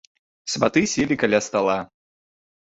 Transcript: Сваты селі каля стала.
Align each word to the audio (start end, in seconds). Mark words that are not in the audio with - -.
Сваты 0.53 0.83
селі 0.93 1.17
каля 1.25 1.43
стала. 1.49 1.77